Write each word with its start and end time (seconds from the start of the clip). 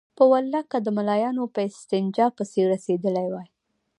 په 0.17 0.23
والله 0.31 0.61
که 0.71 0.77
د 0.85 0.87
ملايانو 0.97 1.43
په 1.53 1.59
استنجا 1.69 2.27
پسې 2.37 2.61
رسېدلي 2.73 3.27
وای. 3.31 3.49